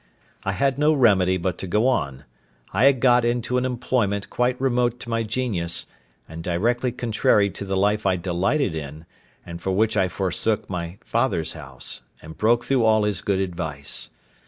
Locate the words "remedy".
0.93-1.37